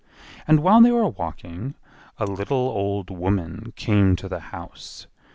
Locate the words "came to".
3.75-4.27